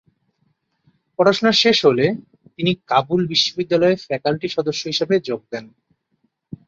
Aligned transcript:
পড়াশোনা 1.19 1.51
শেষ 1.63 1.77
হলে 1.85 2.05
তিনি 2.55 2.71
কাবুল 2.87 3.21
বিশ্ববিদ্যালয়ে 3.27 4.01
ফ্যাকাল্টি 4.05 4.47
সদস্য 4.47 4.81
হিসেবে 4.87 5.15
যোগ 5.27 5.41
দেন। 5.51 5.65